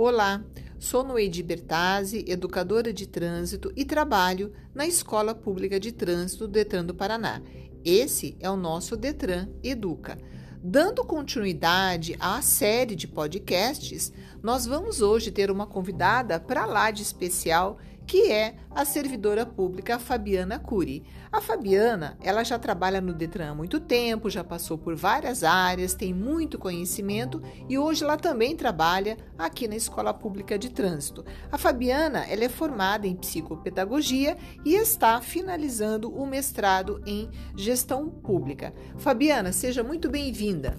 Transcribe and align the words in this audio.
Olá, 0.00 0.44
sou 0.78 1.02
Noedi 1.02 1.42
Bertazzi, 1.42 2.24
educadora 2.28 2.92
de 2.92 3.04
trânsito 3.04 3.72
e 3.74 3.84
trabalho 3.84 4.52
na 4.72 4.86
Escola 4.86 5.34
Pública 5.34 5.80
de 5.80 5.90
Trânsito 5.90 6.46
do 6.46 6.52
Detran 6.52 6.84
do 6.84 6.94
Paraná. 6.94 7.42
Esse 7.84 8.36
é 8.38 8.48
o 8.48 8.56
nosso 8.56 8.96
Detran 8.96 9.48
Educa. 9.60 10.16
Dando 10.62 11.04
continuidade 11.04 12.14
à 12.20 12.40
série 12.40 12.94
de 12.94 13.08
podcasts, 13.08 14.12
nós 14.40 14.66
vamos 14.66 15.02
hoje 15.02 15.32
ter 15.32 15.50
uma 15.50 15.66
convidada 15.66 16.38
para 16.38 16.64
lá 16.64 16.92
de 16.92 17.02
especial 17.02 17.76
que 18.08 18.32
é 18.32 18.54
a 18.74 18.86
servidora 18.86 19.44
pública 19.44 19.98
Fabiana 19.98 20.58
Cury. 20.58 21.04
A 21.30 21.42
Fabiana, 21.42 22.16
ela 22.22 22.42
já 22.42 22.58
trabalha 22.58 23.02
no 23.02 23.12
Detran 23.12 23.50
há 23.50 23.54
muito 23.54 23.78
tempo, 23.78 24.30
já 24.30 24.42
passou 24.42 24.78
por 24.78 24.96
várias 24.96 25.44
áreas, 25.44 25.92
tem 25.92 26.14
muito 26.14 26.58
conhecimento 26.58 27.42
e 27.68 27.76
hoje 27.76 28.02
ela 28.02 28.16
também 28.16 28.56
trabalha 28.56 29.18
aqui 29.36 29.68
na 29.68 29.76
Escola 29.76 30.14
Pública 30.14 30.58
de 30.58 30.70
Trânsito. 30.70 31.22
A 31.52 31.58
Fabiana, 31.58 32.24
ela 32.26 32.44
é 32.44 32.48
formada 32.48 33.06
em 33.06 33.14
psicopedagogia 33.14 34.38
e 34.64 34.74
está 34.74 35.20
finalizando 35.20 36.10
o 36.10 36.26
mestrado 36.26 37.02
em 37.04 37.28
gestão 37.54 38.08
pública. 38.08 38.72
Fabiana, 38.96 39.52
seja 39.52 39.82
muito 39.82 40.08
bem-vinda. 40.08 40.78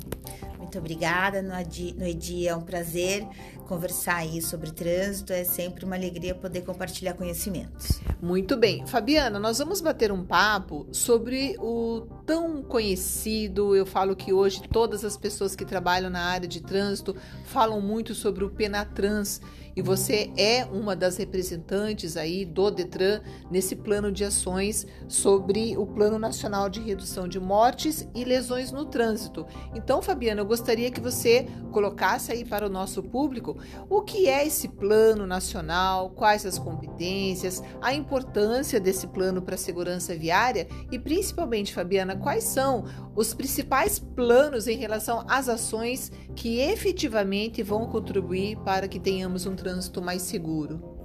Muito 0.70 0.78
obrigada, 0.78 1.41
Noedi. 1.41 2.48
É 2.48 2.55
um 2.55 2.62
prazer 2.62 3.26
conversar 3.68 4.18
aí 4.18 4.40
sobre 4.40 4.72
trânsito. 4.72 5.34
É 5.34 5.44
sempre 5.44 5.84
uma 5.84 5.95
alegria 5.95 6.36
poder 6.36 6.62
compartilhar 6.62 7.16
conhecimentos. 7.16 8.00
Muito 8.22 8.55
bem. 8.55 8.86
Fabiana, 8.86 9.40
nós 9.40 9.58
vamos 9.58 9.82
bater 9.82 10.12
um 10.12 10.23
papo 10.23 10.86
sobre 10.92 11.55
o 11.58 12.05
tão 12.23 12.62
conhecido. 12.62 13.76
Eu 13.76 13.84
falo 13.84 14.16
que 14.16 14.31
hoje 14.31 14.61
todas 14.72 15.03
as 15.03 15.17
pessoas 15.17 15.56
que 15.56 15.66
trabalham 15.66 16.11
na 16.11 16.22
área 16.22 16.48
de 16.48 16.61
trânsito 16.61 17.16
falam 17.45 17.81
muito 17.81 18.14
sobre 18.14 18.44
o 18.44 18.50
Penatrans 18.52 19.42
e 19.80 19.81
você 19.81 20.30
é 20.35 20.66
uma 20.66 20.94
das 20.94 21.16
representantes 21.16 22.17
aí 22.17 22.44
do 22.44 22.69
Detran 22.69 23.22
nesse 23.49 23.77
plano 23.77 24.11
de 24.11 24.25
ações 24.25 24.86
sobre 25.08 25.77
o 25.77 25.88
Plano 25.88 26.19
Nacional 26.19 26.69
de 26.69 26.81
Redução 26.81 27.30
de 27.30 27.39
Mortes 27.39 28.05
e 28.13 28.25
Lesões 28.25 28.73
no 28.73 28.83
Trânsito. 28.83 29.47
Então, 29.73 30.02
Fabiana, 30.02 30.41
eu 30.41 30.45
gostaria 30.45 30.91
que 30.91 30.99
você 30.99 31.47
colocasse 31.71 32.30
aí 32.30 32.44
para 32.44 32.66
o 32.66 32.69
nosso 32.69 33.02
público 33.02 33.58
o 33.89 34.02
que 34.02 34.27
é 34.27 34.45
esse 34.45 34.67
plano 34.67 35.25
nacional, 35.25 36.09
quais 36.09 36.45
as 36.45 36.59
competências, 36.59 37.64
a 37.81 37.93
importância 37.93 38.81
desse 38.81 39.08
plano 39.08 39.41
para 39.41 39.55
a 39.55 39.58
segurança 39.58 40.14
viária 40.14 40.67
e 40.91 40.99
principalmente, 40.99 41.73
Fabiana, 41.73 42.17
quais 42.17 42.43
são 42.43 42.83
os 43.16 43.33
principais 43.33 43.97
planos 43.97 44.67
em 44.67 44.75
relação 44.75 45.23
às 45.30 45.47
ações 45.47 46.11
que 46.36 46.59
efetivamente 46.59 47.64
vão 47.64 47.88
contribuir 47.88 48.58
para 48.58 48.86
que 48.86 48.99
tenhamos 48.99 49.45
um 49.45 49.55
trânsito 49.55 49.69
mais 50.02 50.22
seguro? 50.23 51.00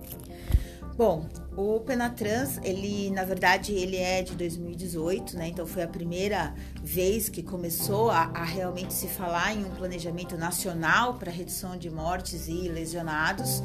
Bom, 0.96 1.28
o 1.56 1.80
Penatrans, 1.80 2.60
ele 2.62 3.10
na 3.10 3.24
verdade 3.24 3.72
ele 3.72 3.96
é 3.96 4.22
de 4.22 4.36
2018, 4.36 5.36
né? 5.36 5.48
Então 5.48 5.66
foi 5.66 5.82
a 5.82 5.88
primeira 5.88 6.54
vez 6.80 7.28
que 7.28 7.42
começou 7.42 8.10
a, 8.10 8.30
a 8.32 8.44
realmente 8.44 8.94
se 8.94 9.08
falar 9.08 9.52
em 9.54 9.64
um 9.64 9.70
planejamento 9.70 10.36
nacional 10.36 11.14
para 11.14 11.32
redução 11.32 11.76
de 11.76 11.90
mortes 11.90 12.46
e 12.46 12.68
lesionados. 12.68 13.60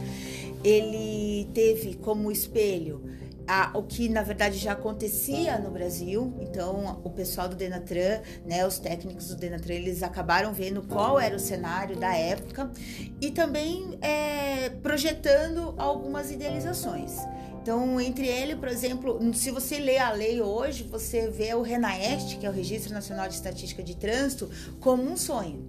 Ele 0.63 1.47
teve 1.53 1.93
como 1.97 2.31
espelho 2.31 3.03
a, 3.49 3.71
o 3.73 3.81
que 3.81 4.07
na 4.07 4.21
verdade 4.21 4.59
já 4.59 4.73
acontecia 4.73 5.57
no 5.57 5.71
Brasil. 5.71 6.31
Então, 6.39 7.01
o 7.03 7.09
pessoal 7.09 7.49
do 7.49 7.55
Denatran, 7.55 8.21
né, 8.45 8.65
os 8.65 8.77
técnicos 8.77 9.29
do 9.29 9.35
Denatran, 9.35 9.73
eles 9.73 10.03
acabaram 10.03 10.53
vendo 10.53 10.83
qual 10.83 11.19
era 11.19 11.35
o 11.35 11.39
cenário 11.39 11.97
da 11.97 12.15
época 12.15 12.71
e 13.19 13.31
também 13.31 13.97
é, 14.01 14.69
projetando 14.83 15.73
algumas 15.79 16.31
idealizações. 16.31 17.17
Então, 17.61 17.99
entre 17.99 18.27
ele, 18.27 18.55
por 18.55 18.69
exemplo, 18.69 19.19
se 19.33 19.51
você 19.51 19.79
lê 19.79 19.97
a 19.97 20.11
lei 20.11 20.41
hoje, 20.41 20.83
você 20.83 21.29
vê 21.29 21.53
o 21.53 21.61
RENAEST, 21.61 22.37
que 22.37 22.45
é 22.45 22.49
o 22.49 22.53
Registro 22.53 22.93
Nacional 22.93 23.27
de 23.27 23.33
Estatística 23.33 23.83
de 23.83 23.97
Trânsito, 23.97 24.49
como 24.79 25.03
um 25.03 25.17
sonho. 25.17 25.68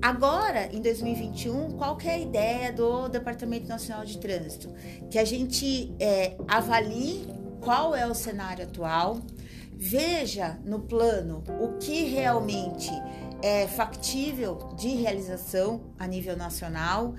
Agora, 0.00 0.68
em 0.72 0.80
2021, 0.80 1.72
qual 1.72 1.98
é 2.04 2.10
a 2.10 2.18
ideia 2.18 2.72
do 2.72 3.08
Departamento 3.08 3.66
Nacional 3.66 4.04
de 4.04 4.18
Trânsito? 4.18 4.72
Que 5.10 5.18
a 5.18 5.24
gente 5.24 5.94
é, 5.98 6.36
avalie 6.46 7.26
qual 7.60 7.94
é 7.94 8.06
o 8.06 8.14
cenário 8.14 8.64
atual, 8.64 9.20
veja 9.72 10.58
no 10.64 10.80
plano 10.80 11.42
o 11.60 11.78
que 11.78 12.04
realmente 12.04 12.90
é 13.42 13.66
factível 13.66 14.74
de 14.76 14.88
realização 14.88 15.92
a 15.98 16.06
nível 16.06 16.36
nacional 16.36 17.14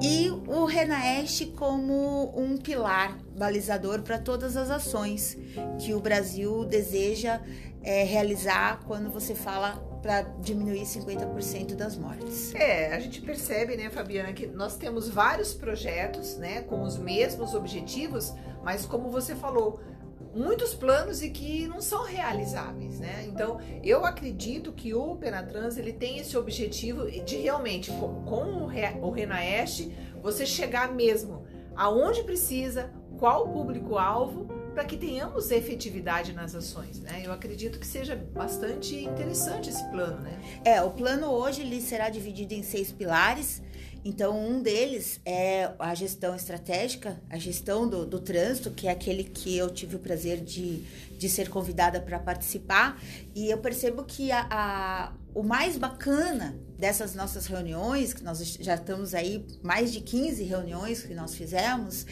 e 0.00 0.30
o 0.30 0.64
Renaeste 0.64 1.46
como 1.46 2.32
um 2.36 2.56
pilar 2.56 3.18
balizador 3.36 4.02
para 4.02 4.18
todas 4.18 4.56
as 4.56 4.70
ações 4.70 5.36
que 5.80 5.92
o 5.92 6.00
Brasil 6.00 6.64
deseja 6.64 7.40
é, 7.82 8.04
realizar 8.04 8.80
quando 8.86 9.10
você 9.10 9.34
fala 9.34 9.82
para 10.02 10.22
diminuir 10.22 10.82
50% 10.82 11.74
das 11.74 11.96
mortes. 11.96 12.54
É, 12.54 12.94
a 12.94 13.00
gente 13.00 13.20
percebe, 13.20 13.76
né, 13.76 13.90
Fabiana, 13.90 14.32
que 14.32 14.46
nós 14.46 14.76
temos 14.76 15.08
vários 15.08 15.52
projetos, 15.54 16.36
né, 16.36 16.62
com 16.62 16.82
os 16.82 16.96
mesmos 16.96 17.54
objetivos, 17.54 18.32
mas 18.62 18.86
como 18.86 19.10
você 19.10 19.34
falou, 19.34 19.80
muitos 20.34 20.74
planos 20.74 21.22
e 21.22 21.30
que 21.30 21.66
não 21.66 21.80
são 21.80 22.04
realizáveis, 22.04 23.00
né? 23.00 23.24
Então, 23.26 23.58
eu 23.82 24.04
acredito 24.04 24.72
que 24.72 24.94
o 24.94 25.16
Penatrans 25.16 25.76
ele 25.76 25.92
tem 25.92 26.18
esse 26.18 26.36
objetivo 26.36 27.10
de 27.10 27.36
realmente 27.36 27.90
com 27.90 28.68
o 29.02 29.10
Renaeste 29.10 29.92
você 30.22 30.44
chegar 30.44 30.92
mesmo 30.92 31.44
aonde 31.74 32.24
precisa, 32.24 32.90
qual 33.18 33.46
o 33.46 33.52
público-alvo 33.52 34.48
para 34.78 34.86
que 34.86 34.96
tenhamos 34.96 35.50
efetividade 35.50 36.32
nas 36.32 36.54
ações, 36.54 37.00
né? 37.00 37.22
Eu 37.24 37.32
acredito 37.32 37.80
que 37.80 37.86
seja 37.86 38.14
bastante 38.14 38.94
interessante 38.94 39.68
esse 39.68 39.82
plano, 39.90 40.20
né? 40.20 40.40
É, 40.64 40.80
o 40.80 40.90
plano 40.90 41.26
hoje 41.26 41.62
ele 41.62 41.80
será 41.80 42.08
dividido 42.08 42.54
em 42.54 42.62
seis 42.62 42.92
pilares. 42.92 43.60
Então, 44.04 44.38
um 44.38 44.62
deles 44.62 45.20
é 45.24 45.72
a 45.80 45.92
gestão 45.96 46.32
estratégica, 46.32 47.20
a 47.28 47.36
gestão 47.36 47.88
do, 47.88 48.06
do 48.06 48.20
trânsito, 48.20 48.70
que 48.70 48.86
é 48.86 48.92
aquele 48.92 49.24
que 49.24 49.58
eu 49.58 49.68
tive 49.68 49.96
o 49.96 49.98
prazer 49.98 50.40
de, 50.40 50.84
de 51.18 51.28
ser 51.28 51.48
convidada 51.48 52.00
para 52.00 52.20
participar. 52.20 53.02
E 53.34 53.50
eu 53.50 53.58
percebo 53.58 54.04
que 54.04 54.30
a, 54.30 54.46
a, 54.48 55.12
o 55.34 55.42
mais 55.42 55.76
bacana 55.76 56.56
dessas 56.78 57.16
nossas 57.16 57.46
reuniões, 57.46 58.14
que 58.14 58.22
nós 58.22 58.38
já 58.60 58.76
estamos 58.76 59.12
aí, 59.12 59.44
mais 59.60 59.92
de 59.92 60.00
15 60.00 60.44
reuniões 60.44 61.02
que 61.02 61.14
nós 61.14 61.34
fizemos, 61.34 62.06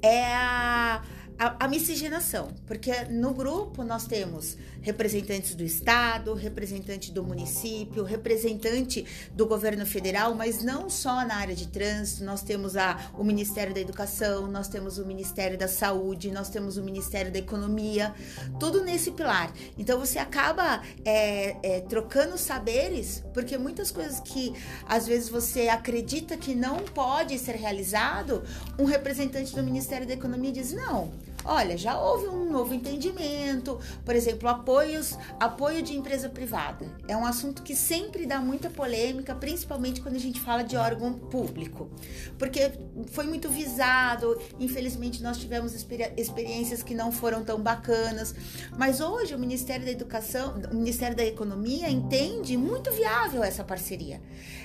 é 0.00 0.24
a 0.32 1.02
a, 1.38 1.64
a, 1.64 1.68
miscigenação, 1.68 2.48
porque 2.66 3.04
no 3.04 3.32
grupo 3.32 3.82
nós 3.82 4.06
temos 4.06 4.56
representantes 4.80 5.54
do 5.54 5.62
estado, 5.62 6.34
representante 6.34 7.12
do 7.12 7.24
município, 7.24 8.02
representante 8.02 9.04
do 9.32 9.46
governo 9.46 9.86
federal, 9.86 10.34
mas 10.34 10.62
não 10.62 10.90
só 10.90 11.24
na 11.24 11.36
área 11.36 11.54
de 11.54 11.68
trânsito, 11.68 12.24
nós 12.24 12.42
temos 12.42 12.76
a, 12.76 13.10
o 13.16 13.24
Ministério 13.24 13.72
da 13.72 13.80
Educação, 13.80 14.46
nós 14.48 14.68
temos 14.68 14.98
o 14.98 15.06
Ministério 15.06 15.56
da 15.56 15.68
Saúde, 15.68 16.30
nós 16.30 16.48
temos 16.48 16.76
o 16.76 16.82
Ministério 16.82 17.32
da 17.32 17.38
Economia, 17.38 18.14
tudo 18.58 18.82
nesse 18.84 19.12
pilar. 19.12 19.52
Então 19.78 19.98
você 19.98 20.18
acaba 20.18 20.82
é, 21.04 21.56
é, 21.62 21.80
trocando 21.80 22.36
saberes, 22.36 23.22
porque 23.32 23.56
muitas 23.56 23.90
coisas 23.90 24.20
que 24.20 24.52
às 24.86 25.06
vezes 25.06 25.28
você 25.28 25.68
acredita 25.68 26.36
que 26.36 26.54
não 26.54 26.78
pode 26.78 27.38
ser 27.38 27.56
realizado, 27.56 28.42
um 28.78 28.84
representante 28.84 29.54
do 29.54 29.62
Ministério 29.62 30.06
da 30.06 30.14
Economia 30.14 30.52
diz 30.52 30.72
não 30.72 31.12
Olha, 31.44 31.76
já 31.76 31.98
houve 31.98 32.28
um 32.28 32.50
novo 32.50 32.72
entendimento, 32.74 33.78
por 34.04 34.14
exemplo, 34.14 34.48
apoios, 34.48 35.18
apoio 35.40 35.82
de 35.82 35.96
empresa 35.96 36.28
privada. 36.28 36.86
É 37.08 37.16
um 37.16 37.24
assunto 37.24 37.62
que 37.62 37.74
sempre 37.74 38.26
dá 38.26 38.40
muita 38.40 38.70
polêmica, 38.70 39.34
principalmente 39.34 40.00
quando 40.00 40.16
a 40.16 40.20
gente 40.20 40.40
fala 40.40 40.62
de 40.62 40.76
órgão 40.76 41.12
público, 41.12 41.90
porque 42.38 42.72
foi 43.10 43.26
muito 43.26 43.48
visado. 43.48 44.38
Infelizmente, 44.58 45.22
nós 45.22 45.38
tivemos 45.38 45.74
experi 45.74 46.12
experiências 46.16 46.82
que 46.82 46.94
não 46.94 47.10
foram 47.10 47.44
tão 47.44 47.60
bacanas, 47.60 48.34
mas 48.76 49.00
hoje 49.00 49.34
o 49.34 49.38
Ministério 49.38 49.84
da 49.84 49.90
Educação, 49.90 50.54
o 50.70 50.74
Ministério 50.74 51.16
da 51.16 51.24
Economia 51.24 51.88
entende 51.90 52.56
muito 52.56 52.90
viável 52.92 53.42
essa 53.42 53.64
parceria. 53.64 54.20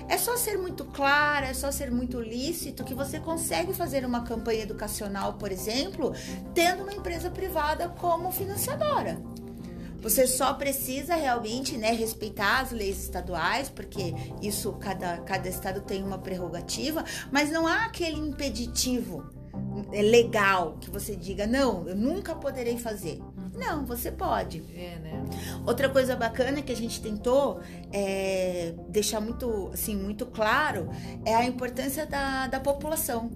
É 0.09 0.17
só 0.17 0.37
ser 0.37 0.57
muito 0.57 0.85
clara, 0.85 1.47
é 1.47 1.53
só 1.53 1.71
ser 1.71 1.91
muito 1.91 2.19
lícito 2.21 2.83
que 2.83 2.93
você 2.93 3.19
consegue 3.19 3.73
fazer 3.73 4.05
uma 4.05 4.23
campanha 4.23 4.63
educacional, 4.63 5.33
por 5.33 5.51
exemplo, 5.51 6.13
tendo 6.67 6.83
uma 6.83 6.93
empresa 6.93 7.29
privada 7.29 7.87
como 7.87 8.29
financiadora. 8.29 9.17
Você 10.01 10.27
só 10.27 10.53
precisa 10.53 11.15
realmente 11.15 11.77
né, 11.77 11.91
respeitar 11.91 12.59
as 12.59 12.71
leis 12.71 13.01
estaduais, 13.01 13.69
porque 13.69 14.13
isso 14.41 14.73
cada, 14.73 15.17
cada 15.19 15.47
estado 15.47 15.81
tem 15.81 16.03
uma 16.03 16.17
prerrogativa, 16.17 17.03
mas 17.31 17.49
não 17.49 17.65
há 17.65 17.85
aquele 17.85 18.17
impeditivo 18.17 19.25
é 19.91 20.01
legal 20.01 20.77
que 20.79 20.89
você 20.89 21.15
diga, 21.15 21.47
não, 21.47 21.87
eu 21.87 21.95
nunca 21.95 22.35
poderei 22.35 22.77
fazer. 22.77 23.21
Não, 23.55 23.85
você 23.85 24.11
pode. 24.11 24.63
É, 24.75 24.99
né? 24.99 25.23
Outra 25.65 25.89
coisa 25.89 26.15
bacana 26.15 26.61
que 26.61 26.71
a 26.71 26.75
gente 26.75 27.01
tentou 27.01 27.59
é, 27.91 28.73
deixar 28.89 29.19
muito, 29.19 29.69
assim, 29.73 29.95
muito 29.95 30.25
claro 30.27 30.89
é 31.25 31.33
a 31.33 31.43
importância 31.43 32.05
da, 32.05 32.47
da 32.47 32.59
população 32.59 33.31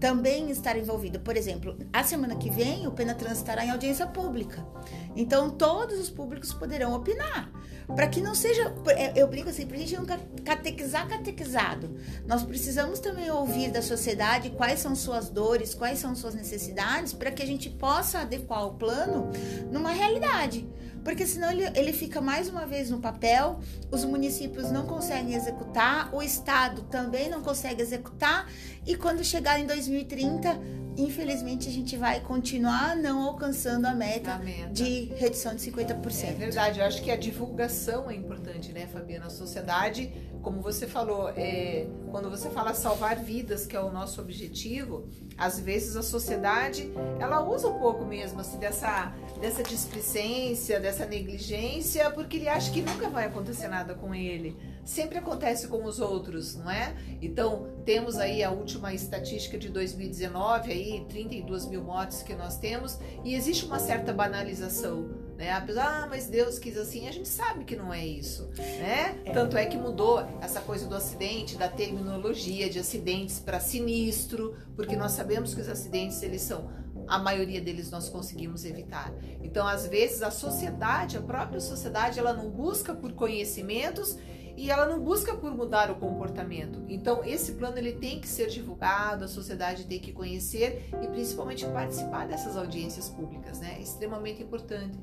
também 0.00 0.50
estar 0.50 0.76
envolvido. 0.76 1.20
Por 1.20 1.36
exemplo, 1.36 1.76
a 1.92 2.02
semana 2.02 2.34
que 2.34 2.50
vem 2.50 2.86
o 2.86 2.90
Penatrans 2.90 3.38
estará 3.38 3.64
em 3.64 3.70
audiência 3.70 4.06
pública. 4.06 4.66
Então 5.14 5.50
todos 5.50 6.00
os 6.00 6.08
públicos 6.08 6.52
poderão 6.52 6.94
opinar. 6.94 7.52
Para 7.94 8.06
que 8.06 8.20
não 8.20 8.34
seja. 8.34 8.72
É, 8.88 9.20
eu 9.20 9.26
brinco 9.26 9.50
assim, 9.50 9.66
para 9.66 9.76
a 9.76 9.80
gente 9.80 9.96
não 9.96 10.06
catequizar 10.44 11.08
catequizado. 11.08 11.96
Nós 12.26 12.42
precisamos 12.42 13.00
também 13.00 13.30
ouvir 13.30 13.70
da 13.70 13.82
sociedade 13.82 14.50
quais 14.50 14.78
são 14.78 14.94
suas 14.94 15.28
dores, 15.28 15.74
quais 15.74 15.98
são 15.98 16.14
suas 16.14 16.34
necessidades, 16.34 17.12
para 17.12 17.30
que 17.30 17.42
a 17.42 17.46
gente 17.46 17.68
possa 17.68 18.20
adequar 18.20 18.66
o 18.66 18.74
plano 18.74 19.30
numa 19.70 19.90
realidade 19.90 20.66
porque 21.04 21.26
senão 21.26 21.50
ele, 21.50 21.64
ele 21.74 21.92
fica 21.92 22.20
mais 22.20 22.48
uma 22.48 22.66
vez 22.66 22.90
no 22.90 22.98
papel, 22.98 23.60
os 23.90 24.04
municípios 24.04 24.70
não 24.70 24.86
conseguem 24.86 25.34
executar, 25.34 26.14
o 26.14 26.22
Estado 26.22 26.82
também 26.82 27.28
não 27.28 27.42
consegue 27.42 27.82
executar, 27.82 28.50
e 28.86 28.96
quando 28.96 29.24
chegar 29.24 29.58
em 29.58 29.66
2030, 29.66 30.58
infelizmente 30.96 31.68
a 31.68 31.72
gente 31.72 31.96
vai 31.96 32.20
continuar 32.20 32.96
não 32.96 33.22
alcançando 33.22 33.86
a 33.86 33.94
meta, 33.94 34.32
a 34.34 34.38
meta. 34.38 34.72
de 34.72 35.06
redução 35.16 35.54
de 35.54 35.62
50%. 35.70 36.24
É 36.24 36.32
verdade, 36.32 36.80
eu 36.80 36.86
acho 36.86 37.02
que 37.02 37.10
a 37.10 37.16
divulgação 37.16 38.10
é 38.10 38.14
importante, 38.14 38.72
né, 38.72 38.86
Fabiana? 38.86 39.26
A 39.26 39.30
sociedade, 39.30 40.12
como 40.42 40.60
você 40.60 40.86
falou, 40.86 41.30
é, 41.36 41.86
quando 42.10 42.30
você 42.30 42.50
fala 42.50 42.74
salvar 42.74 43.16
vidas, 43.16 43.66
que 43.66 43.76
é 43.76 43.80
o 43.80 43.90
nosso 43.90 44.20
objetivo, 44.20 45.08
às 45.36 45.58
vezes 45.58 45.96
a 45.96 46.02
sociedade, 46.02 46.90
ela 47.18 47.42
usa 47.42 47.68
um 47.68 47.78
pouco 47.78 48.04
mesmo 48.04 48.40
assim, 48.40 48.58
dessa, 48.58 49.14
dessa 49.40 49.62
displicência, 49.62 50.78
dessa 50.78 51.06
negligência, 51.06 52.10
porque 52.10 52.36
ele 52.36 52.48
acha 52.48 52.70
que 52.70 52.82
nunca 52.82 53.08
vai 53.08 53.26
acontecer 53.26 53.68
nada 53.68 53.94
com 53.94 54.14
ele 54.14 54.56
sempre 54.90 55.18
acontece 55.18 55.68
com 55.68 55.84
os 55.84 56.00
outros, 56.00 56.56
não 56.56 56.68
é? 56.68 56.96
Então, 57.22 57.68
temos 57.84 58.18
aí 58.18 58.42
a 58.42 58.50
última 58.50 58.92
estatística 58.92 59.56
de 59.56 59.68
2019, 59.68 60.72
aí 60.72 61.06
32 61.08 61.66
mil 61.66 61.82
mortes 61.82 62.22
que 62.22 62.34
nós 62.34 62.58
temos, 62.58 62.98
e 63.24 63.34
existe 63.34 63.64
uma 63.64 63.78
certa 63.78 64.12
banalização. 64.12 65.08
Né? 65.36 65.52
Apesar, 65.52 66.02
ah, 66.02 66.06
mas 66.08 66.26
Deus 66.26 66.58
quis 66.58 66.76
assim, 66.76 67.08
a 67.08 67.12
gente 67.12 67.28
sabe 67.28 67.64
que 67.64 67.76
não 67.76 67.94
é 67.94 68.04
isso, 68.04 68.50
né? 68.56 69.18
É. 69.24 69.32
Tanto 69.32 69.56
é 69.56 69.64
que 69.64 69.76
mudou 69.76 70.26
essa 70.42 70.60
coisa 70.60 70.86
do 70.86 70.94
acidente, 70.94 71.56
da 71.56 71.68
terminologia 71.68 72.68
de 72.68 72.78
acidentes 72.78 73.38
para 73.38 73.58
sinistro, 73.58 74.56
porque 74.76 74.96
nós 74.96 75.12
sabemos 75.12 75.54
que 75.54 75.60
os 75.60 75.68
acidentes 75.68 76.22
eles 76.22 76.42
são 76.42 76.68
a 77.10 77.18
maioria 77.18 77.60
deles 77.60 77.90
nós 77.90 78.08
conseguimos 78.08 78.64
evitar. 78.64 79.12
Então, 79.42 79.66
às 79.66 79.86
vezes 79.86 80.22
a 80.22 80.30
sociedade, 80.30 81.16
a 81.16 81.20
própria 81.20 81.60
sociedade, 81.60 82.20
ela 82.20 82.32
não 82.32 82.48
busca 82.48 82.94
por 82.94 83.12
conhecimentos 83.12 84.16
e 84.60 84.70
ela 84.70 84.84
não 84.84 85.00
busca 85.00 85.34
por 85.34 85.56
mudar 85.56 85.90
o 85.90 85.94
comportamento. 85.94 86.84
Então, 86.86 87.24
esse 87.24 87.52
plano 87.52 87.78
ele 87.78 87.94
tem 87.94 88.20
que 88.20 88.28
ser 88.28 88.48
divulgado, 88.48 89.24
a 89.24 89.28
sociedade 89.28 89.86
tem 89.86 89.98
que 89.98 90.12
conhecer 90.12 90.86
e 91.02 91.06
principalmente 91.06 91.64
participar 91.64 92.28
dessas 92.28 92.58
audiências 92.58 93.08
públicas, 93.08 93.58
né? 93.58 93.76
É 93.78 93.82
extremamente 93.82 94.42
importante. 94.42 94.98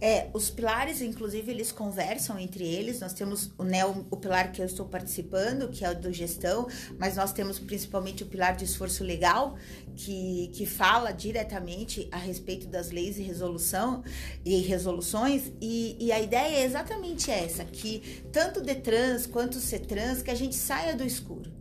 É, 0.00 0.30
os 0.32 0.48
pilares, 0.48 1.02
inclusive, 1.02 1.50
eles 1.50 1.70
conversam 1.70 2.38
entre 2.38 2.64
eles. 2.64 3.00
Nós 3.00 3.12
temos 3.12 3.52
o, 3.58 3.62
né, 3.62 3.84
o, 3.84 4.06
o 4.10 4.16
pilar 4.16 4.52
que 4.52 4.62
eu 4.62 4.64
estou 4.64 4.86
participando, 4.86 5.68
que 5.68 5.84
é 5.84 5.90
o 5.90 5.94
do 5.94 6.10
gestão, 6.10 6.66
mas 6.98 7.14
nós 7.14 7.30
temos 7.30 7.58
principalmente 7.58 8.22
o 8.22 8.26
pilar 8.26 8.56
de 8.56 8.64
esforço 8.64 9.04
legal, 9.04 9.56
que, 9.94 10.50
que 10.54 10.64
fala 10.64 11.12
diretamente 11.12 12.08
a 12.10 12.16
respeito 12.16 12.66
das 12.66 12.90
leis 12.90 13.18
e 13.18 13.22
resolução 13.22 14.02
e 14.46 14.60
resoluções. 14.60 15.52
E, 15.60 15.94
e 16.00 16.10
a 16.10 16.18
ideia 16.18 16.60
é 16.60 16.64
exatamente 16.64 17.30
essa, 17.30 17.66
que 17.66 18.22
tanto 18.32 18.62
de 18.62 18.77
trans 18.78 19.26
quanto 19.26 19.58
ser 19.60 19.80
trans, 19.80 20.22
que 20.22 20.30
a 20.30 20.34
gente 20.34 20.54
saia 20.54 20.96
do 20.96 21.04
escuro, 21.04 21.52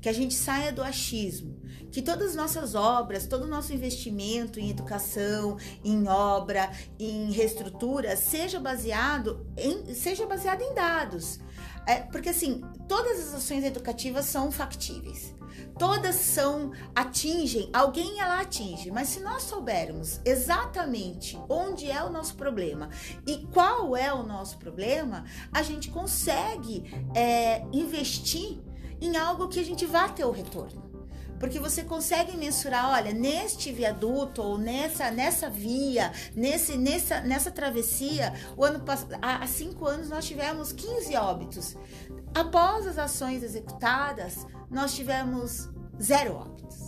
que 0.00 0.08
a 0.08 0.12
gente 0.12 0.34
saia 0.34 0.72
do 0.72 0.82
achismo, 0.82 1.60
que 1.90 2.02
todas 2.02 2.30
as 2.30 2.36
nossas 2.36 2.74
obras, 2.74 3.26
todo 3.26 3.44
o 3.44 3.48
nosso 3.48 3.72
investimento 3.72 4.60
em 4.60 4.70
educação, 4.70 5.56
em 5.84 6.06
obra, 6.08 6.70
em 6.98 7.30
reestrutura, 7.32 8.16
seja 8.16 8.60
baseado 8.60 9.46
em, 9.56 9.94
seja 9.94 10.26
baseado 10.26 10.62
em 10.62 10.74
dados. 10.74 11.40
É, 11.86 12.00
porque 12.00 12.28
assim, 12.28 12.62
todas 12.88 13.28
as 13.28 13.34
ações 13.34 13.64
educativas 13.64 14.26
são 14.26 14.50
factíveis. 14.50 15.34
Todas 15.78 16.14
são 16.14 16.72
atingem, 16.94 17.68
alguém 17.72 18.20
ela 18.20 18.40
atinge, 18.40 18.90
mas 18.90 19.08
se 19.08 19.20
nós 19.20 19.42
soubermos 19.42 20.20
exatamente 20.24 21.38
onde 21.48 21.90
é 21.90 22.02
o 22.02 22.10
nosso 22.10 22.34
problema 22.34 22.88
e 23.26 23.46
qual 23.52 23.96
é 23.96 24.12
o 24.12 24.22
nosso 24.22 24.58
problema, 24.58 25.24
a 25.52 25.62
gente 25.62 25.90
consegue 25.90 26.84
é, 27.14 27.62
investir 27.72 28.58
em 29.00 29.16
algo 29.16 29.48
que 29.48 29.60
a 29.60 29.64
gente 29.64 29.84
vá 29.84 30.08
ter 30.08 30.24
o 30.24 30.30
retorno 30.30 30.86
porque 31.38 31.58
você 31.58 31.82
consegue 31.82 32.36
mensurar, 32.36 32.90
olha, 32.90 33.12
neste 33.12 33.72
viaduto 33.72 34.42
ou 34.42 34.58
nessa 34.58 35.10
nessa 35.10 35.48
via, 35.48 36.12
nesse 36.34 36.76
nessa 36.76 37.20
nessa 37.20 37.50
travessia, 37.50 38.32
o 38.56 38.64
ano 38.64 38.82
há, 39.20 39.46
cinco 39.46 39.86
anos 39.86 40.08
nós 40.08 40.24
tivemos 40.24 40.72
15 40.72 41.14
óbitos. 41.16 41.76
Após 42.34 42.86
as 42.86 42.98
ações 42.98 43.42
executadas, 43.42 44.46
nós 44.70 44.94
tivemos 44.94 45.68
zero 46.00 46.34
óbitos. 46.34 46.85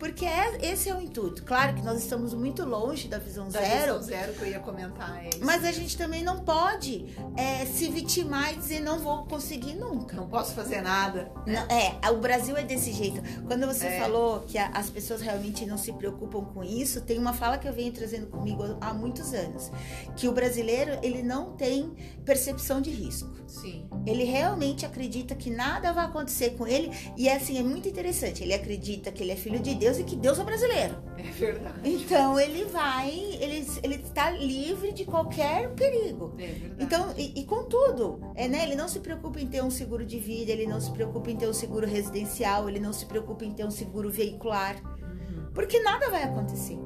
Porque 0.00 0.24
é, 0.24 0.72
esse 0.72 0.88
é 0.88 0.94
o 0.94 1.00
intuito. 1.00 1.44
Claro 1.44 1.74
que 1.74 1.82
nós 1.82 2.02
estamos 2.02 2.32
muito 2.32 2.64
longe 2.64 3.06
da 3.06 3.18
visão 3.18 3.50
da 3.50 3.60
zero. 3.60 3.98
Visão 3.98 4.02
zero 4.02 4.32
que 4.32 4.40
eu 4.40 4.48
ia 4.48 4.58
comentar. 4.58 5.22
É 5.22 5.30
mas 5.42 5.62
a 5.62 5.70
gente 5.70 5.96
também 5.96 6.24
não 6.24 6.40
pode 6.40 7.06
é, 7.36 7.66
se 7.66 7.90
vitimar 7.90 8.54
e 8.54 8.56
dizer 8.56 8.80
não 8.80 8.98
vou 8.98 9.24
conseguir 9.26 9.74
nunca. 9.74 10.16
Não 10.16 10.26
posso 10.26 10.54
fazer 10.54 10.80
nada. 10.80 11.30
Não, 11.46 11.66
é, 11.68 12.00
o 12.10 12.16
Brasil 12.16 12.56
é 12.56 12.62
desse 12.62 12.92
jeito. 12.92 13.20
Quando 13.46 13.66
você 13.66 13.86
é. 13.86 14.00
falou 14.00 14.40
que 14.40 14.56
a, 14.56 14.68
as 14.68 14.88
pessoas 14.88 15.20
realmente 15.20 15.66
não 15.66 15.76
se 15.76 15.92
preocupam 15.92 16.46
com 16.46 16.64
isso, 16.64 17.02
tem 17.02 17.18
uma 17.18 17.34
fala 17.34 17.58
que 17.58 17.68
eu 17.68 17.72
venho 17.72 17.92
trazendo 17.92 18.26
comigo 18.28 18.78
há 18.80 18.94
muitos 18.94 19.34
anos, 19.34 19.70
que 20.16 20.26
o 20.26 20.32
brasileiro 20.32 20.98
ele 21.02 21.22
não 21.22 21.52
tem 21.52 21.92
percepção 22.24 22.80
de 22.80 22.90
risco. 22.90 23.28
Sim. 23.46 23.86
Ele 24.06 24.24
realmente 24.24 24.86
acredita 24.86 25.34
que 25.34 25.50
nada 25.50 25.92
vai 25.92 26.04
acontecer 26.04 26.50
com 26.50 26.66
ele 26.66 26.90
e 27.16 27.28
é 27.28 27.36
assim 27.36 27.58
é 27.58 27.62
muito 27.62 27.88
interessante. 27.88 28.42
Ele 28.42 28.54
acredita 28.54 29.10
que 29.10 29.22
ele 29.22 29.32
é 29.32 29.36
filho 29.36 29.58
de 29.58 29.74
Deus 29.74 29.89
Deus 29.90 29.98
e 29.98 30.04
que 30.04 30.16
Deus 30.16 30.38
é 30.38 30.44
brasileiro. 30.44 30.96
É 31.18 31.22
verdade. 31.22 31.80
Então 31.84 32.38
ele 32.38 32.64
vai, 32.66 33.10
ele, 33.40 33.66
ele 33.82 33.94
está 33.96 34.30
livre 34.30 34.92
de 34.92 35.04
qualquer 35.04 35.70
perigo. 35.70 36.34
É 36.38 36.46
verdade. 36.46 36.74
Então, 36.78 37.14
e, 37.16 37.40
e 37.40 37.44
contudo, 37.44 38.20
é, 38.34 38.48
né, 38.48 38.62
ele 38.62 38.76
não 38.76 38.88
se 38.88 39.00
preocupa 39.00 39.40
em 39.40 39.46
ter 39.46 39.62
um 39.62 39.70
seguro 39.70 40.04
de 40.04 40.18
vida, 40.18 40.52
ele 40.52 40.66
não 40.66 40.80
se 40.80 40.90
preocupa 40.92 41.30
em 41.30 41.36
ter 41.36 41.48
um 41.48 41.52
seguro 41.52 41.86
residencial, 41.86 42.68
ele 42.68 42.80
não 42.80 42.92
se 42.92 43.06
preocupa 43.06 43.44
em 43.44 43.52
ter 43.52 43.64
um 43.64 43.70
seguro 43.70 44.10
veicular. 44.10 44.76
Uhum. 44.76 45.50
Porque 45.52 45.80
nada 45.80 46.08
vai 46.08 46.22
acontecer. 46.22 46.78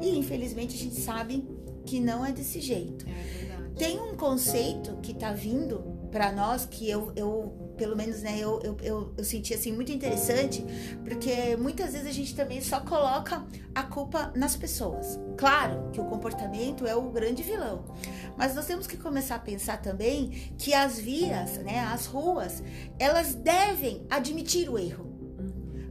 E 0.00 0.16
infelizmente 0.16 0.76
a 0.76 0.78
gente 0.78 1.00
sabe 1.00 1.46
que 1.84 2.00
não 2.00 2.24
é 2.24 2.32
desse 2.32 2.60
jeito. 2.60 3.06
É 3.08 3.38
verdade. 3.38 3.74
Tem 3.76 4.00
um 4.00 4.14
conceito 4.16 4.96
que 5.02 5.12
está 5.12 5.32
vindo 5.32 5.82
para 6.10 6.30
nós 6.30 6.64
que 6.64 6.88
eu, 6.88 7.12
eu 7.16 7.63
pelo 7.76 7.96
menos, 7.96 8.22
né, 8.22 8.38
eu, 8.38 8.60
eu, 8.62 8.76
eu, 8.82 9.14
eu, 9.16 9.24
senti 9.24 9.54
assim 9.54 9.72
muito 9.72 9.92
interessante, 9.92 10.64
porque 11.04 11.56
muitas 11.56 11.92
vezes 11.92 12.06
a 12.06 12.12
gente 12.12 12.34
também 12.34 12.60
só 12.60 12.80
coloca 12.80 13.44
a 13.74 13.82
culpa 13.82 14.32
nas 14.34 14.56
pessoas. 14.56 15.18
Claro 15.36 15.90
que 15.92 16.00
o 16.00 16.04
comportamento 16.04 16.86
é 16.86 16.94
o 16.94 17.10
grande 17.10 17.42
vilão, 17.42 17.84
mas 18.36 18.54
nós 18.54 18.66
temos 18.66 18.86
que 18.86 18.96
começar 18.96 19.36
a 19.36 19.40
pensar 19.40 19.80
também 19.82 20.52
que 20.58 20.72
as 20.72 20.98
vias, 20.98 21.58
né, 21.58 21.80
as 21.80 22.06
ruas, 22.06 22.62
elas 22.98 23.34
devem 23.34 24.06
admitir 24.08 24.68
o 24.70 24.78
erro, 24.78 25.12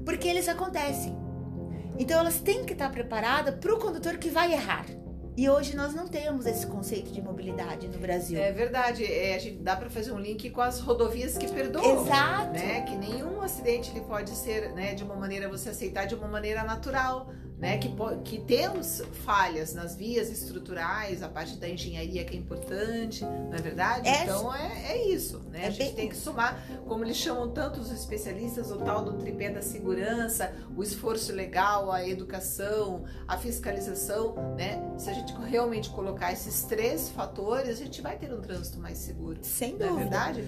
porque 0.05 0.27
eles 0.27 0.47
acontecem. 0.47 1.15
Então 1.97 2.19
elas 2.19 2.39
têm 2.39 2.65
que 2.65 2.73
estar 2.73 2.89
preparadas 2.89 3.55
para 3.55 3.73
o 3.73 3.79
condutor 3.79 4.17
que 4.17 4.29
vai 4.29 4.53
errar. 4.53 4.85
E 5.35 5.49
hoje 5.49 5.75
nós 5.75 5.95
não 5.95 6.07
temos 6.07 6.45
esse 6.45 6.67
conceito 6.67 7.11
de 7.11 7.21
mobilidade 7.21 7.87
no 7.87 7.97
Brasil. 7.97 8.39
É 8.39 8.51
verdade. 8.51 9.03
É, 9.03 9.35
a 9.35 9.39
gente 9.39 9.57
dá 9.57 9.75
para 9.75 9.89
fazer 9.89 10.11
um 10.11 10.19
link 10.19 10.49
com 10.51 10.61
as 10.61 10.79
rodovias 10.79 11.37
que 11.37 11.51
perdoam. 11.51 12.05
Exato. 12.05 12.51
Né? 12.51 12.81
Que 12.81 12.95
nenhum 12.95 13.41
acidente 13.41 13.89
ele 13.91 14.01
pode 14.01 14.29
ser, 14.31 14.71
né, 14.73 14.93
de 14.93 15.03
uma 15.03 15.15
maneira 15.15 15.49
você 15.49 15.69
aceitar 15.69 16.05
de 16.05 16.13
uma 16.13 16.27
maneira 16.27 16.63
natural 16.63 17.31
né? 17.63 17.77
Que, 17.77 17.89
que 18.25 18.39
temos 18.41 19.01
falhas 19.23 19.73
nas 19.73 19.95
vias 19.95 20.29
estruturais, 20.29 21.23
a 21.23 21.29
parte 21.29 21.55
da 21.55 21.69
engenharia 21.69 22.25
que 22.25 22.35
é 22.35 22.37
importante, 22.37 23.23
não 23.23 23.53
é 23.53 23.61
verdade? 23.61 24.05
É, 24.05 24.23
então 24.25 24.53
é, 24.53 24.91
é 24.91 25.07
isso, 25.07 25.39
né? 25.49 25.63
É 25.63 25.67
a 25.67 25.69
gente 25.69 25.85
bem... 25.85 25.95
tem 25.95 26.09
que 26.09 26.17
somar, 26.17 26.61
como 26.85 27.05
eles 27.05 27.15
chamam 27.15 27.49
tanto 27.51 27.79
os 27.79 27.89
especialistas, 27.89 28.69
o 28.69 28.79
tal 28.79 29.05
do 29.05 29.13
tripé 29.13 29.49
da 29.49 29.61
segurança, 29.61 30.53
o 30.75 30.83
esforço 30.83 31.31
legal, 31.31 31.89
a 31.89 32.05
educação, 32.05 33.05
a 33.25 33.37
fiscalização, 33.37 34.35
né? 34.57 34.83
Se 34.97 35.09
a 35.09 35.13
gente 35.13 35.33
realmente 35.49 35.89
colocar 35.89 36.33
esses 36.33 36.63
três 36.63 37.07
fatores, 37.07 37.69
a 37.69 37.81
gente 37.81 38.01
vai 38.01 38.17
ter 38.17 38.33
um 38.33 38.41
trânsito 38.41 38.77
mais 38.77 38.97
seguro. 38.97 39.39
Sem 39.41 39.77
dúvida. 39.77 39.89
Não 39.89 39.95
é 39.95 40.01
verdade? 40.01 40.43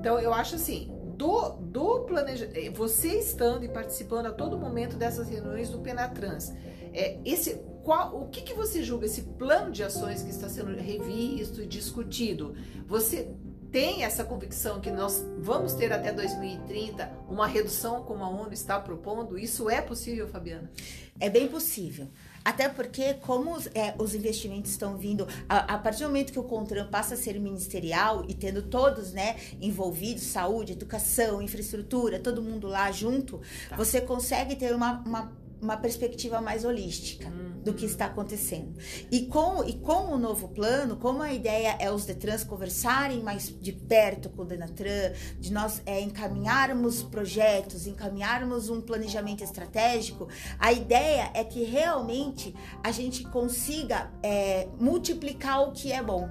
Então 0.00 0.18
eu 0.18 0.32
acho 0.32 0.54
assim, 0.54 0.97
do, 1.18 1.50
do 1.50 2.00
planejamento, 2.04 2.56
eh, 2.56 2.70
você 2.70 3.18
estando 3.18 3.64
e 3.64 3.68
participando 3.68 4.26
a 4.26 4.32
todo 4.32 4.56
momento 4.56 4.96
dessas 4.96 5.28
reuniões 5.28 5.68
do 5.68 5.80
Penatrans, 5.80 6.52
é, 6.94 7.18
esse 7.24 7.56
qual, 7.82 8.22
o 8.22 8.28
que, 8.28 8.42
que 8.42 8.54
você 8.54 8.84
julga 8.84 9.06
esse 9.06 9.22
plano 9.22 9.72
de 9.72 9.82
ações 9.82 10.22
que 10.22 10.30
está 10.30 10.48
sendo 10.48 10.76
revisto 10.76 11.60
e 11.60 11.66
discutido? 11.66 12.54
Você 12.86 13.34
tem 13.72 14.04
essa 14.04 14.24
convicção 14.24 14.80
que 14.80 14.90
nós 14.90 15.24
vamos 15.38 15.72
ter 15.74 15.92
até 15.92 16.12
2030 16.12 17.10
uma 17.28 17.46
redução 17.46 18.04
como 18.04 18.22
a 18.22 18.28
ONU 18.28 18.52
está 18.52 18.78
propondo? 18.78 19.36
Isso 19.36 19.68
é 19.68 19.82
possível, 19.82 20.28
Fabiana? 20.28 20.70
É 21.18 21.28
bem 21.28 21.48
possível. 21.48 22.08
Até 22.44 22.68
porque, 22.68 23.14
como 23.14 23.56
é, 23.74 23.94
os 23.98 24.14
investimentos 24.14 24.70
estão 24.70 24.96
vindo, 24.96 25.26
a, 25.48 25.74
a, 25.74 25.78
partir 25.78 26.02
do 26.02 26.06
momento 26.06 26.32
que 26.32 26.38
o 26.38 26.44
CONTRAN 26.44 26.86
passa 26.86 27.14
a 27.14 27.16
ser 27.16 27.38
ministerial 27.38 28.24
e 28.28 28.34
tendo 28.34 28.62
todos 28.62 29.12
né, 29.12 29.36
envolvidos, 29.60 30.24
saúde, 30.24 30.72
educação, 30.72 31.42
infraestrutura, 31.42 32.18
todo 32.18 32.42
mundo 32.42 32.66
lá 32.66 32.90
junto, 32.90 33.40
tá. 33.68 33.76
você 33.76 34.00
consegue 34.00 34.56
ter 34.56 34.74
uma, 34.74 35.02
uma 35.04 35.32
uma 35.60 35.76
perspectiva 35.76 36.40
mais 36.40 36.64
holística 36.64 37.28
uhum. 37.28 37.60
do 37.62 37.74
que 37.74 37.84
está 37.84 38.06
acontecendo. 38.06 38.74
E 39.10 39.26
com, 39.26 39.64
e 39.64 39.74
com 39.74 40.12
o 40.12 40.18
novo 40.18 40.48
plano, 40.48 40.96
como 40.96 41.22
a 41.22 41.32
ideia 41.32 41.76
é 41.78 41.90
os 41.90 42.04
Detrans 42.04 42.44
conversarem 42.44 43.22
mais 43.22 43.48
de 43.60 43.72
perto 43.72 44.28
com 44.30 44.42
o 44.42 44.44
Denatran, 44.44 45.12
de 45.38 45.52
nós 45.52 45.82
é, 45.84 46.00
encaminharmos 46.00 47.02
projetos, 47.02 47.86
encaminharmos 47.86 48.68
um 48.68 48.80
planejamento 48.80 49.42
estratégico, 49.42 50.28
a 50.58 50.72
ideia 50.72 51.30
é 51.34 51.44
que 51.44 51.64
realmente 51.64 52.54
a 52.82 52.90
gente 52.90 53.24
consiga 53.24 54.10
é, 54.22 54.68
multiplicar 54.78 55.62
o 55.62 55.72
que 55.72 55.92
é 55.92 56.02
bom. 56.02 56.30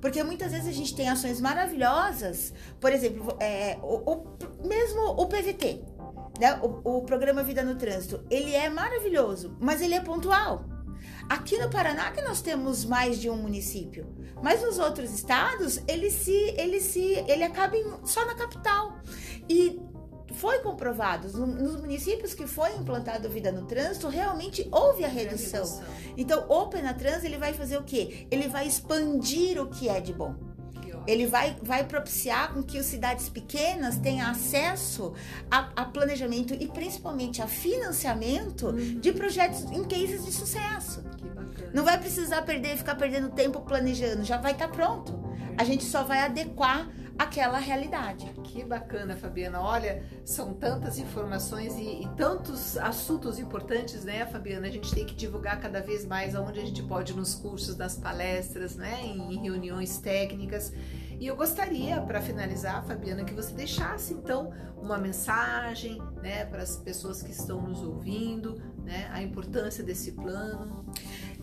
Porque 0.00 0.22
muitas 0.22 0.52
vezes 0.52 0.68
a 0.68 0.72
gente 0.72 0.94
tem 0.94 1.08
ações 1.08 1.40
maravilhosas, 1.40 2.52
por 2.80 2.92
exemplo, 2.92 3.36
é, 3.40 3.78
o, 3.82 4.12
o, 4.12 4.66
mesmo 4.66 5.00
o 5.02 5.26
PVT 5.26 5.95
né, 6.38 6.58
o, 6.62 6.98
o 6.98 7.02
programa 7.02 7.42
Vida 7.42 7.62
no 7.62 7.76
Trânsito, 7.76 8.24
ele 8.30 8.54
é 8.54 8.68
maravilhoso, 8.68 9.56
mas 9.60 9.80
ele 9.80 9.94
é 9.94 10.00
pontual. 10.00 10.64
Aqui 11.28 11.58
no 11.58 11.68
Paraná 11.68 12.10
que 12.12 12.22
nós 12.22 12.40
temos 12.40 12.84
mais 12.84 13.18
de 13.18 13.28
um 13.28 13.36
município, 13.36 14.06
mas 14.42 14.62
nos 14.62 14.78
outros 14.78 15.12
estados 15.12 15.82
ele 15.88 16.10
se 16.10 16.54
ele 16.56 16.80
se 16.80 17.14
ele 17.26 17.42
acaba 17.42 17.76
em, 17.76 17.84
só 18.04 18.24
na 18.24 18.34
capital. 18.34 19.00
E 19.48 19.80
foi 20.34 20.58
comprovado 20.60 21.28
nos 21.38 21.80
municípios 21.80 22.34
que 22.34 22.46
foi 22.46 22.74
implantado 22.76 23.28
vida 23.28 23.50
no 23.50 23.66
trânsito 23.66 24.08
realmente 24.08 24.68
houve 24.70 25.04
a 25.04 25.08
redução. 25.08 25.64
Então 26.16 26.46
o 26.48 26.68
Penatrans 26.68 27.24
ele 27.24 27.38
vai 27.38 27.52
fazer 27.52 27.78
o 27.78 27.84
quê? 27.84 28.26
Ele 28.30 28.48
vai 28.48 28.66
expandir 28.66 29.60
o 29.60 29.68
que 29.68 29.88
é 29.88 30.00
de 30.00 30.12
bom. 30.12 30.34
Ele 31.06 31.26
vai, 31.26 31.56
vai 31.62 31.84
propiciar 31.84 32.52
com 32.52 32.62
que 32.62 32.78
as 32.78 32.86
cidades 32.86 33.28
pequenas 33.28 33.98
tenham 33.98 34.28
acesso 34.28 35.12
a, 35.50 35.70
a 35.76 35.84
planejamento 35.84 36.54
e 36.54 36.66
principalmente 36.68 37.40
a 37.40 37.46
financiamento 37.46 38.66
uhum. 38.66 39.00
de 39.00 39.12
projetos 39.12 39.62
em 39.70 39.84
cases 39.84 40.24
de 40.24 40.32
sucesso. 40.32 41.04
Não 41.72 41.84
vai 41.84 41.98
precisar 41.98 42.42
perder, 42.42 42.76
ficar 42.76 42.94
perdendo 42.94 43.30
tempo 43.30 43.60
planejando, 43.60 44.24
já 44.24 44.36
vai 44.36 44.52
estar 44.52 44.68
tá 44.68 44.74
pronto. 44.74 45.26
A 45.56 45.64
gente 45.64 45.84
só 45.84 46.02
vai 46.02 46.20
adequar 46.20 46.88
aquela 47.18 47.58
realidade. 47.58 48.26
Que 48.44 48.64
bacana, 48.64 49.16
Fabiana. 49.16 49.60
Olha, 49.60 50.02
são 50.24 50.54
tantas 50.54 50.98
informações 50.98 51.74
e, 51.76 52.02
e, 52.02 52.08
tantos 52.16 52.76
assuntos 52.76 53.38
importantes, 53.38 54.04
né, 54.04 54.26
Fabiana? 54.26 54.66
A 54.66 54.70
gente 54.70 54.94
tem 54.94 55.04
que 55.04 55.14
divulgar 55.14 55.60
cada 55.60 55.80
vez 55.80 56.04
mais 56.04 56.34
aonde 56.34 56.60
a 56.60 56.64
gente 56.64 56.82
pode 56.82 57.14
nos 57.14 57.34
cursos, 57.34 57.76
nas 57.76 57.96
palestras, 57.96 58.76
né, 58.76 59.00
em 59.04 59.40
reuniões 59.40 59.98
técnicas. 59.98 60.72
E 61.18 61.26
eu 61.26 61.34
gostaria, 61.34 62.00
para 62.02 62.20
finalizar, 62.20 62.84
Fabiana, 62.84 63.24
que 63.24 63.32
você 63.32 63.54
deixasse 63.54 64.12
então 64.12 64.52
uma 64.76 64.98
mensagem, 64.98 66.00
né, 66.22 66.44
para 66.44 66.62
as 66.62 66.76
pessoas 66.76 67.22
que 67.22 67.30
estão 67.30 67.62
nos 67.62 67.82
ouvindo, 67.82 68.60
né, 68.84 69.08
a 69.12 69.22
importância 69.22 69.82
desse 69.82 70.12
plano. 70.12 70.84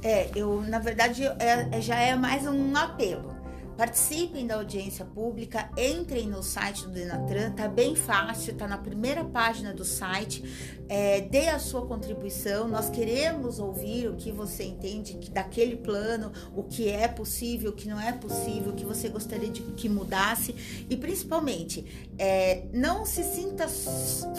É, 0.04 0.30
eu, 0.36 0.62
na 0.62 0.80
verdade, 0.80 1.24
é, 1.26 1.82
já 1.82 2.00
é 2.00 2.16
mais 2.16 2.46
um 2.46 2.76
apelo 2.76 3.43
Participem 3.78 4.46
da 4.46 4.56
audiência 4.56 5.04
pública, 5.04 5.70
entrem 5.76 6.28
no 6.28 6.44
site 6.44 6.84
do 6.84 6.92
Denatran, 6.92 7.52
tá 7.52 7.68
bem 7.68 7.96
fácil, 7.96 8.54
tá 8.56 8.68
na 8.68 8.78
primeira 8.78 9.26
página 9.26 9.74
do 9.74 9.84
site. 9.84 10.84
É, 10.88 11.22
dê 11.22 11.50
a 11.50 11.58
sua 11.58 11.86
contribuição. 11.88 12.68
Nós 12.68 12.90
queremos 12.90 13.58
ouvir 13.58 14.10
o 14.10 14.16
que 14.16 14.32
você 14.32 14.64
entende 14.64 15.18
daquele 15.32 15.76
plano, 15.76 16.32
o 16.56 16.64
que 16.64 16.88
é 16.88 17.08
possível, 17.08 17.72
o 17.72 17.74
que 17.74 17.88
não 17.88 18.00
é 18.00 18.12
possível, 18.12 18.72
o 18.72 18.76
que 18.76 18.86
você 18.86 19.10
gostaria 19.10 19.50
de 19.50 19.62
que 19.62 19.90
mudasse 19.90 20.86
e 20.88 20.96
principalmente 20.96 22.12
é, 22.20 22.66
não 22.72 23.06
se 23.06 23.24
sinta 23.24 23.68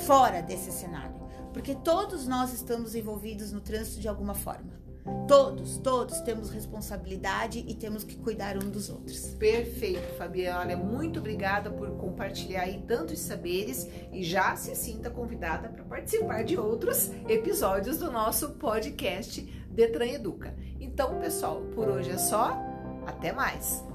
fora 0.06 0.40
desse 0.42 0.70
cenário, 0.70 1.14
porque 1.52 1.74
todos 1.74 2.26
nós 2.26 2.52
estamos 2.52 2.94
envolvidos 2.94 3.50
no 3.50 3.60
trânsito 3.60 4.00
de 4.00 4.08
alguma 4.08 4.34
forma. 4.34 4.83
Todos, 5.28 5.78
todos 5.78 6.20
temos 6.20 6.50
responsabilidade 6.50 7.64
e 7.66 7.75
temos 7.75 8.04
que 8.04 8.16
cuidar 8.16 8.56
um 8.56 8.70
dos 8.70 8.88
outros. 8.88 9.34
Perfeito, 9.38 10.16
Fabiana. 10.16 10.76
Muito 10.76 11.18
obrigada 11.18 11.70
por 11.70 11.90
compartilhar 11.92 12.62
aí 12.62 12.82
tantos 12.87 13.20
saberes 13.20 13.88
e 14.12 14.23
já 14.23 14.56
se 14.56 14.75
sinta 14.75 15.11
convidada 15.11 15.68
para 15.68 15.84
participar 15.84 16.42
de 16.44 16.58
outros 16.58 17.11
episódios 17.28 17.99
do 17.99 18.11
nosso 18.11 18.50
podcast 18.50 19.42
Detran 19.70 20.06
Educa. 20.06 20.54
Então, 20.80 21.18
pessoal, 21.20 21.62
por 21.75 21.88
hoje 21.88 22.11
é 22.11 22.18
só. 22.18 22.58
Até 23.06 23.32
mais! 23.32 23.93